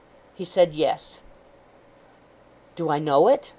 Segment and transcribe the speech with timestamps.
[0.33, 1.19] He said, 'Yes.'
[2.75, 3.49] 'Do I know it?